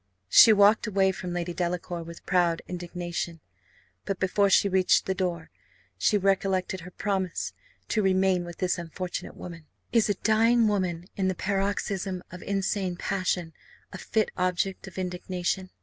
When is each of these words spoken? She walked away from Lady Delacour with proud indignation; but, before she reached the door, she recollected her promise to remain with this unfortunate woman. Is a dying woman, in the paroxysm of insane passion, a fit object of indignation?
She 0.29 0.51
walked 0.51 0.87
away 0.87 1.11
from 1.11 1.31
Lady 1.31 1.53
Delacour 1.53 2.01
with 2.01 2.25
proud 2.25 2.63
indignation; 2.67 3.39
but, 4.03 4.19
before 4.19 4.49
she 4.49 4.67
reached 4.67 5.05
the 5.05 5.13
door, 5.13 5.51
she 5.95 6.17
recollected 6.17 6.79
her 6.79 6.89
promise 6.89 7.53
to 7.89 8.01
remain 8.01 8.43
with 8.43 8.57
this 8.57 8.79
unfortunate 8.79 9.37
woman. 9.37 9.67
Is 9.91 10.09
a 10.09 10.15
dying 10.15 10.67
woman, 10.67 11.05
in 11.17 11.27
the 11.27 11.35
paroxysm 11.35 12.23
of 12.31 12.41
insane 12.41 12.95
passion, 12.95 13.53
a 13.93 13.99
fit 13.99 14.31
object 14.35 14.87
of 14.87 14.97
indignation? 14.97 15.69